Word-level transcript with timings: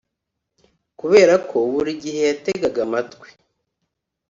Kubera 0.99 1.33
ko 1.49 1.57
buri 1.71 1.91
gihe 2.03 2.21
yategaga 2.29 2.79
amatwi 2.87 3.27